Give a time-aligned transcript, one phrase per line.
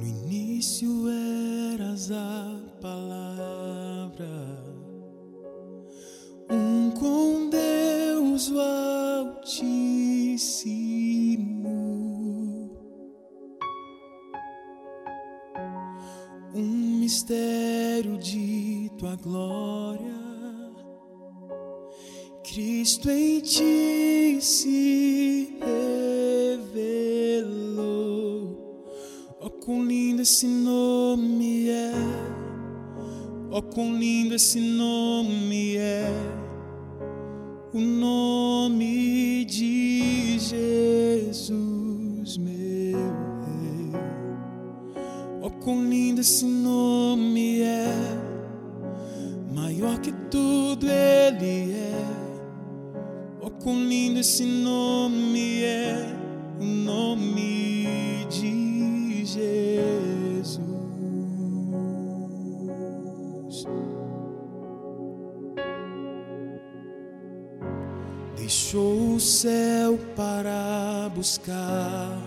[0.00, 1.10] No início
[1.74, 4.24] eras a palavra,
[6.50, 9.90] um com Deus o Altíssimo,
[16.54, 20.18] um mistério de tua glória.
[22.42, 25.59] Cristo em ti se
[30.20, 31.92] lindo esse nome é!
[33.50, 36.10] Oh, quão lindo esse nome é!
[37.72, 42.98] O nome de Jesus, meu
[43.46, 43.92] Rei.
[45.42, 47.86] Oh, quão lindo esse nome é!
[49.54, 51.94] Maior que tudo Ele é.
[53.40, 56.14] Oh, quão lindo esse nome é,
[56.60, 58.69] o nome de
[59.34, 60.60] Jesus.
[68.36, 72.20] Deixou o céu para buscar-nos,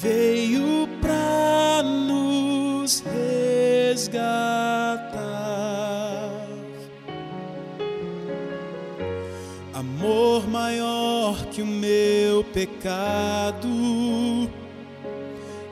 [0.00, 4.85] veio para nos resgatar.
[9.76, 13.68] Amor maior que o meu pecado,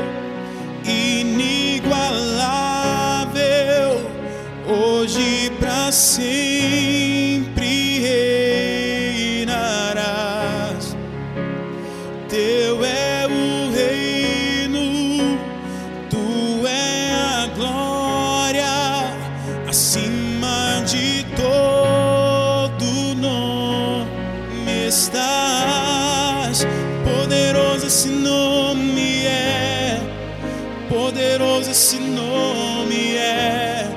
[31.94, 33.88] esse nome é,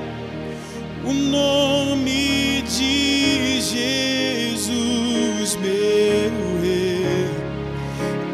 [1.03, 4.67] o nome de Jesus,
[5.55, 7.27] meu Rei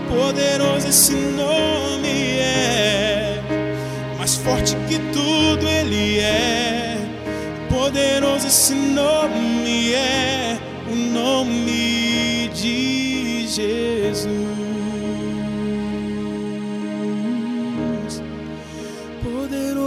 [0.10, 3.42] poderoso esse nome é,
[4.18, 6.98] mais forte que tudo ele é.
[7.70, 10.60] Poderoso esse nome é,
[10.92, 14.73] o nome de Jesus.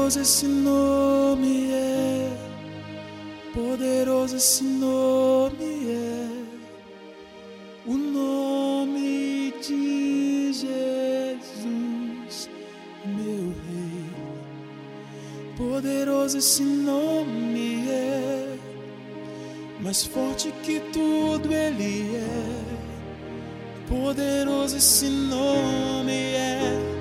[0.06, 2.30] Poderoso esse nome é,
[3.52, 6.28] poderoso esse nome é
[7.84, 12.48] o nome de Jesus,
[13.04, 14.06] meu Rei.
[15.56, 18.56] Poderoso esse nome é,
[19.80, 22.28] mais forte que tudo Ele é.
[23.88, 26.96] Poderoso esse nome é,